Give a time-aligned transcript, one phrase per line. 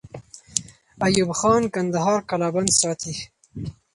[1.05, 3.13] ایوب خان کندهار قلابند ساتي.